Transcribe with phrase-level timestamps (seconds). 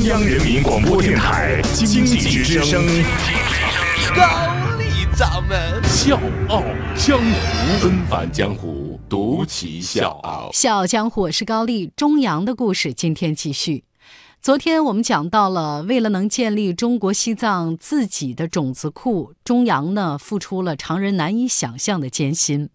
[0.00, 2.82] 中央人民广播电台经济之声，
[4.16, 6.62] 高丽掌门笑傲
[6.96, 10.48] 江湖，恩返江湖，独骑笑傲。
[10.54, 11.92] 笑傲江湖，我是高丽。
[11.94, 13.84] 中阳的故事，今天继续。
[14.42, 22.70] 昨天我们讲到了，为了能建立中国西藏自己的种子库，中阳呢付出了常人难以想象的艰辛。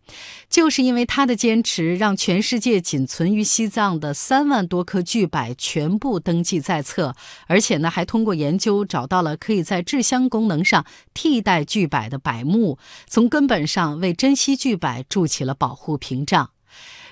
[0.48, 7.16] 就是因为他的坚持，让全世界仅存于西藏的三万多棵巨柏全部登记在册，
[7.48, 10.86] 而且呢还通过研究找到了可以在制香功能上
[11.16, 16.52] 替代巨柏的柏木，从根本上为珍稀巨柏筑起了保护屏障。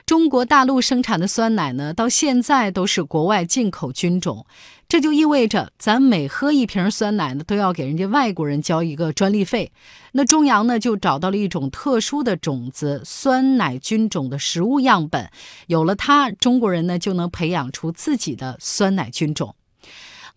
[0.05, 4.45] 中国大陆生产的酸奶呢，到现在都是国外进口菌种，
[4.89, 9.71] 这就意味着咱每喝一瓶酸奶呢，都要给人家外国人交一个专利费。
[10.11, 15.29] 那中阳呢，就找到了一种特殊的种子酸奶菌种的食物样本，
[15.67, 19.55] 有了它，中国人呢就能培养出自己的酸奶菌种。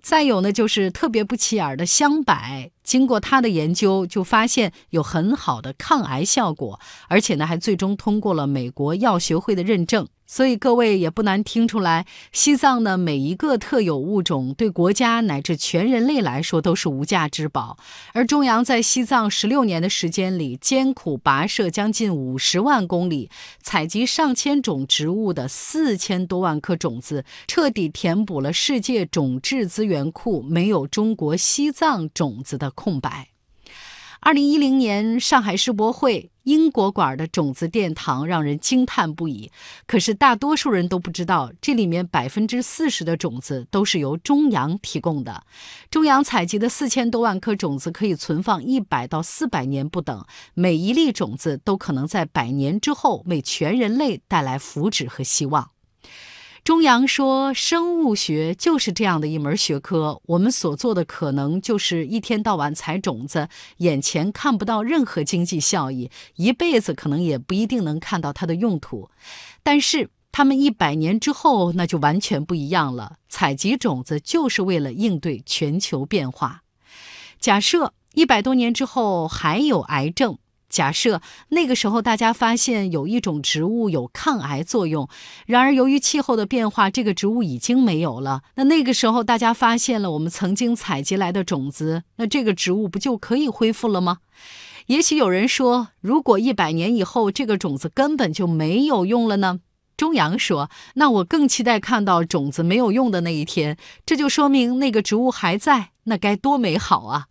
[0.00, 10.06] 再有呢，就是特别不起眼的香柏，经过他的研究，就发现有很好的抗癌效果，而且呢，还最终通过了美国药学会的认证。
[10.26, 17.78] 所以各位也不难听出来，西藏的每一个特有物种对国家乃至全人类来说都是无价之宝。
[18.12, 23.30] 而中央在西藏十六年的时间里，艰苦跋涉将近五十万公里，
[23.62, 33.35] 采集上千种植物的四千多万颗种子，彻底填补了世界种质资源库没有中国西藏种子的空白。
[34.26, 39.52] 二零一零年上海世博会，英国馆的种子殿堂让人惊叹不已。
[39.86, 45.44] 可是大多数人都不知道，这里面百分之四十的种子都是由中阳提供的。
[45.92, 55.70] 中阳采集的四千多万颗种子可以存放一百到四百年不等，每一粒种子都可能在百年之后为全人类带来福祉和希望。
[56.66, 69.08] 中阳说：“生物学就是这样的一门学科，我们所做的可能就是一天到晚采种子，眼前看不到任何经济效益，一辈子可能也不一定能看到它的用途。
[69.62, 73.18] 但是，他们一百年之后，那就完全不一样了。
[73.28, 76.64] 采集种子就是为了应对全球变化。
[77.38, 80.36] 假设一百多年之后还有癌症。”
[80.76, 85.08] 假设那个时候大家发现有一种植物有抗癌作用，
[85.46, 88.42] 然而由于气候的变化，这个植物已经没有了。
[88.56, 94.18] 那那个时候大家发现了我们曾经采集来的种子，那这个植物不就可以恢复了吗？
[94.88, 99.60] 也许有人说，如果一百年以后这个种子根本就没有用了呢？
[99.96, 107.28] 中阳说：“那我更期待看到种子没有用的那一天，这就说明那个植物还在，那该多美好啊！”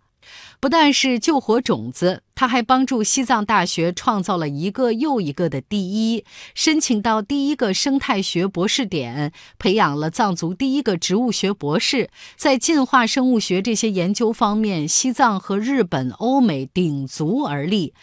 [0.60, 17.94] 不但是救火种子，他还帮助西藏大学创造了一个又一个的第一，申请到第一个生态学博士点，培养了藏族第一个植物学博士，在进化生物学这些研究方面，西藏和日本、欧美鼎足而立。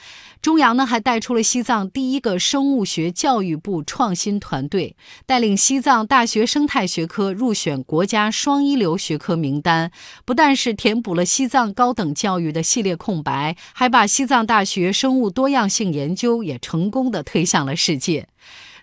[0.43, 9.93] 中阳呢，还带出了西藏第一个生物学教育部创新团队，带领西藏大学生态学科入选国家双一流学科名单。
[10.25, 18.27] 不但是填补了西藏高等教育的系列空白，还把西藏大学生物多样性研究也成功的推向了世界。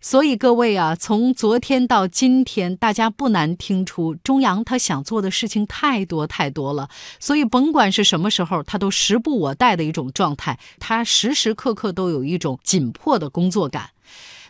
[0.01, 6.89] 所以各位啊，从昨天到今天，大家不难听出，中阳他想做的事情太多太多了。
[7.19, 13.89] 所以甭管是什么时候，他都时不我待的一种状态，他时时刻刻都有一种紧迫的工作感。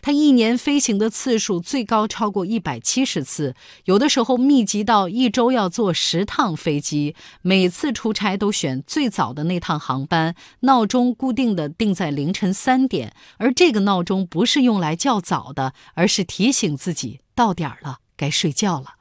[0.02, 18.94] 他一年飞行的次数最高超过一百七十次，有的时候密集到一周要坐十趟飞机，每次出差都选最早的那趟航班，闹钟固定的定在凌晨三点，而这个闹钟不是用来较早的，而是提醒自己到点儿了，该睡觉了。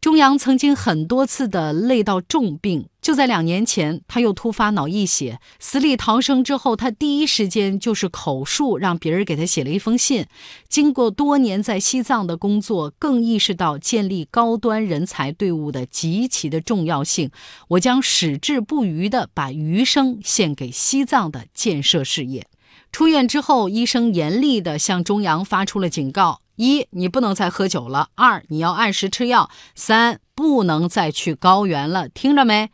[0.00, 10.24] 中阳曾经很多次的累到重病，就在两年前，他又突发脑溢血，死里逃生之后，他第一时间就是口述，让别人给他写了一封信。
[10.70, 17.30] 经过多年在西藏的工作，更意识到建立高端人才队伍的极其的重要性。
[17.68, 22.46] 我将矢志不渝地把余生献给西藏的建设事业。
[22.90, 26.40] 出院之后，医生严厉地向中阳发出了警告。
[26.56, 32.08] 一，你不能再喝酒了；二，你要按时吃药；三，不能再去高原了。
[32.08, 32.70] 听着没？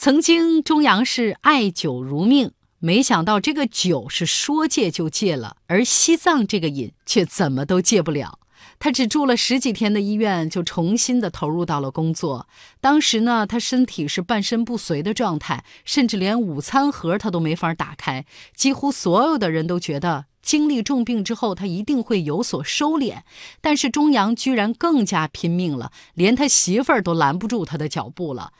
[0.00, 8.38] 曾经中阳是爱酒如命，没想到这个酒是说戒就戒了，而西藏这个瘾却怎么都戒不了。
[8.78, 12.46] 他只住了十几天的医院，就重新的投入到了工作。
[12.80, 18.24] 当时呢，他身体是半身不遂的状态，甚至连午餐盒他都没法打开。
[18.54, 23.22] 几乎所有的人都觉得，经历重病之后，他一定会有所收敛。
[23.60, 28.52] 但是钟阳居然更加拼命了，连他媳妇儿都拦不住他的脚步了。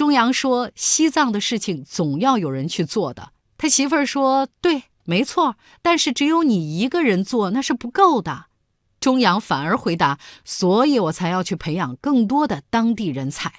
[0.00, 8.46] 钟阳说：“西藏的事情总要有人去做的。”他媳妇儿说：“对，没错，但是只有你一个人做那是不够的。”
[8.98, 13.52] 中阳反而回答：“所以我才要去培养更多的当地人才。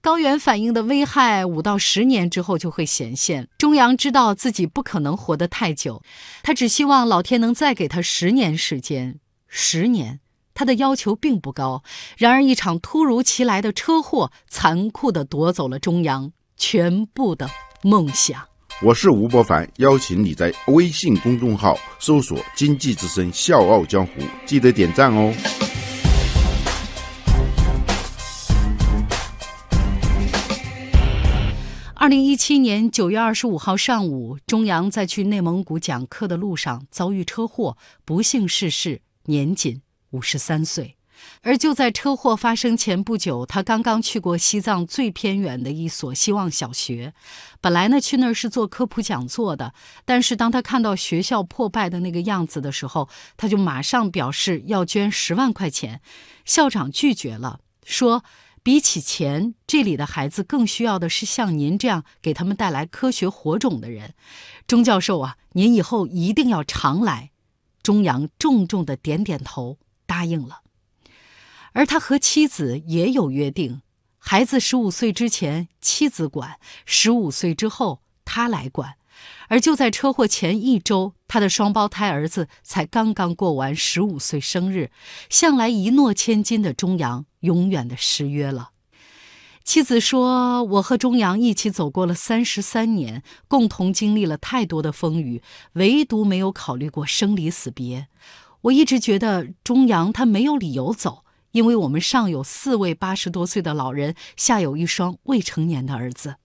[0.00, 3.48] 高原反应的危害五到十年之后就会显现。
[3.58, 6.00] 中阳知道自己不可能活得太久，
[6.44, 9.18] 他只希望老天能再给他十年时间。
[9.48, 10.20] 十年，
[10.54, 11.82] 他的要求并不高。
[12.16, 17.48] 然而，一场突如其来的车祸，残酷地夺走了中阳全部的
[17.82, 18.48] 梦想。”
[18.82, 24.12] 我是吴伯凡，邀请你在微信公众号搜索“经济之声笑傲江湖”，
[24.44, 25.32] 记得点赞哦。
[31.94, 39.80] 二零一七年九月二十五号上午，钟阳在去内蒙古讲课的路上遭遇车祸，不幸逝世，年仅
[40.12, 40.96] 五十三岁。
[41.42, 47.14] 而就在车祸发生前不久，他刚刚去过西藏最偏远的一所希望小学。
[47.60, 49.72] 本来呢，去那儿是做科普讲座的，
[50.04, 56.00] 但是当他看到学校破败的那个样子的时候，他就马上表示要捐十万块钱。
[56.44, 58.24] 校长拒绝了，说
[58.64, 64.14] ：“比起钱，这里的孩子更需要的是像您这样给他们带来科学火种的人。”
[64.66, 67.30] 钟教授啊，您以后一定要常来。
[67.80, 69.78] 钟阳重重的点点头，
[70.12, 70.60] 答应了。
[71.72, 73.80] 而他和妻子也有约定，
[74.18, 78.96] 孩子十五岁之前妻子管，十五岁之后他来管。
[79.48, 84.90] 而就在车祸前一周，他的双胞胎儿子才刚刚过完十五岁生日。
[85.30, 88.72] 向来一诺千金的钟阳，永远的失约了。
[89.64, 95.42] 妻子说：“我和钟阳一起走过了三十三年，共同经历了太多的风雨，
[95.74, 98.08] 唯独没有考虑过生离死别。
[98.62, 106.36] 我一直觉得钟阳他没有理由走。”因为我们上有四位八十多岁的老人，下有一双未成年的儿子，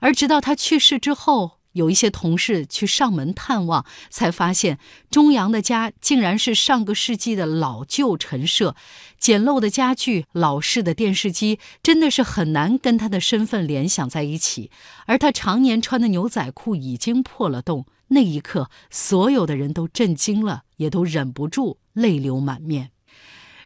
[0.00, 4.78] 而直到他去世之后，有一些同事去上门探望，才发现
[5.10, 8.76] 钟阳的家竟然是上个世纪的老旧陈设，
[9.18, 14.70] 简陋的家具、老式的电视机，真的是很难跟他的身份联想在一起。
[15.06, 22.90] 而他常年穿的牛仔裤已经破了洞，那一刻，所有的人都震惊了，也都忍不住泪流满面。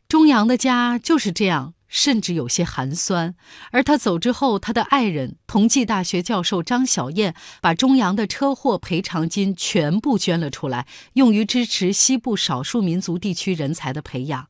[0.08, 3.34] 钟阳的家就是这样，甚至有些寒酸。
[3.70, 14.48] 而他走之后，他的爱人同济大学教授张小燕把钟阳的车祸赔偿金全部捐了出来，用于支持西部少数民族地区人才的培养。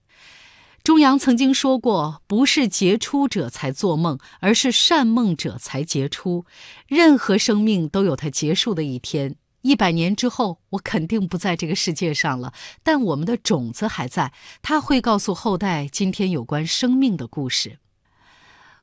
[0.83, 6.45] 钟阳曾经说过：“不是杰出者才做梦，而是善梦者才杰出。
[6.89, 17.79] 任何生命都有它结束的一天。”一百年之后，我肯定不在这个世界上了，但我们的种子还在，它会告诉后代今天有关生命的故事。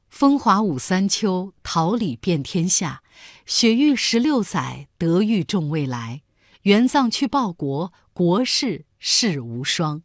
[0.10, 3.04] 风华五三秋，桃李遍天下；
[3.46, 6.24] 雪域十六载，德育重未来。
[6.64, 10.02] 援藏去报国，国事世无双。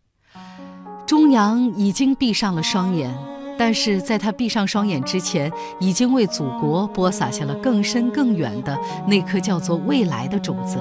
[1.07, 3.34] 钟阳已经闭上了双眼。
[3.57, 10.79] 但是在他闭上双眼之前，已经为祖国播撒下了更深更远的那颗叫做未来的种子，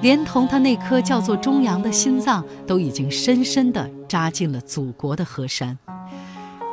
[0.00, 5.76] 连同他那颗叫做中阳的心脏，都已经深深地扎进了祖国的河山。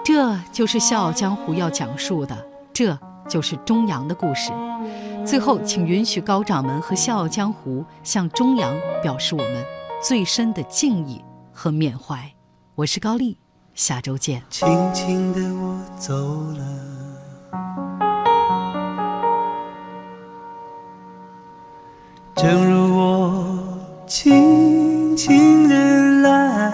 [0.04, 2.98] 这就是《笑傲江湖》要讲述的，这
[3.28, 4.52] 就是中阳的故事。
[5.26, 9.66] 最后，请允许高掌门和《笑傲江湖》向中阳表示我们
[10.02, 11.24] 最深的敬意
[11.54, 12.30] 和缅怀。
[12.76, 13.43] 我是高丽。
[13.76, 14.42] 下周见。
[14.50, 16.14] 轻轻的我走
[16.54, 16.64] 了，
[22.36, 23.60] 正如我
[24.08, 25.76] 轻轻的
[26.22, 26.72] 来，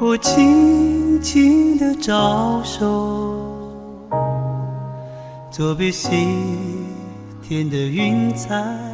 [0.00, 3.38] 我轻轻的招手，
[5.50, 6.10] 作别西
[7.42, 8.85] 天的云彩。